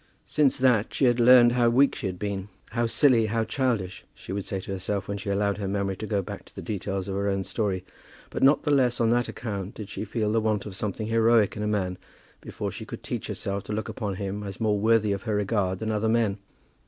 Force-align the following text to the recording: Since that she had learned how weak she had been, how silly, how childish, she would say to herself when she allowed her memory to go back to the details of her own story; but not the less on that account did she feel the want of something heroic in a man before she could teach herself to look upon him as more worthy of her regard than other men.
Since 0.25 0.57
that 0.57 0.95
she 0.95 1.05
had 1.05 1.19
learned 1.19 1.51
how 1.51 1.69
weak 1.69 1.93
she 1.93 2.07
had 2.07 2.17
been, 2.17 2.49
how 2.71 2.87
silly, 2.87 3.27
how 3.27 3.43
childish, 3.43 4.03
she 4.15 4.31
would 4.33 4.45
say 4.45 4.59
to 4.59 4.71
herself 4.71 5.07
when 5.07 5.19
she 5.19 5.29
allowed 5.29 5.59
her 5.59 5.67
memory 5.67 5.95
to 5.97 6.07
go 6.07 6.23
back 6.23 6.43
to 6.45 6.55
the 6.55 6.61
details 6.63 7.07
of 7.07 7.13
her 7.13 7.27
own 7.29 7.43
story; 7.43 7.85
but 8.31 8.41
not 8.41 8.63
the 8.63 8.71
less 8.71 8.99
on 8.99 9.11
that 9.11 9.27
account 9.29 9.75
did 9.75 9.91
she 9.91 10.03
feel 10.03 10.31
the 10.31 10.41
want 10.41 10.65
of 10.65 10.75
something 10.75 11.05
heroic 11.05 11.55
in 11.55 11.61
a 11.61 11.67
man 11.67 11.99
before 12.41 12.71
she 12.71 12.83
could 12.83 13.03
teach 13.03 13.27
herself 13.27 13.63
to 13.65 13.73
look 13.73 13.89
upon 13.89 14.15
him 14.15 14.41
as 14.41 14.59
more 14.59 14.79
worthy 14.79 15.11
of 15.11 15.21
her 15.21 15.35
regard 15.35 15.77
than 15.77 15.91
other 15.91 16.09
men. 16.09 16.39